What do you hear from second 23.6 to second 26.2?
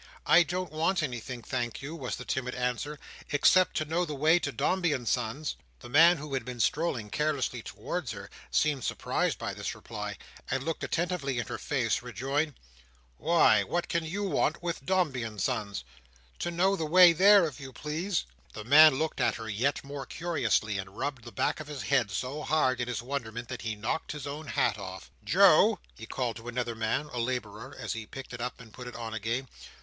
he knocked his own hat off. "Joe!" he